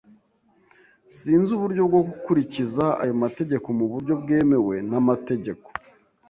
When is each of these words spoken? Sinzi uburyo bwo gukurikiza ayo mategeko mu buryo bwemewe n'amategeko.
Sinzi 1.15 1.49
uburyo 1.57 1.81
bwo 1.89 2.01
gukurikiza 2.09 2.85
ayo 3.01 3.13
mategeko 3.23 3.67
mu 3.77 3.85
buryo 3.91 4.13
bwemewe 4.21 4.75
n'amategeko. 4.89 5.67